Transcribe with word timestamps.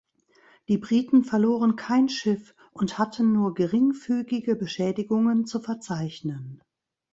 Die 0.67 0.79
Briten 0.79 1.23
verloren 1.23 1.75
kein 1.75 2.09
Schiff 2.09 2.55
und 2.71 2.97
hatten 2.97 3.33
nur 3.33 3.53
geringfügige 3.53 4.55
Beschädigungen 4.55 5.45
zu 5.45 5.59
verzeichnen. 5.59 6.59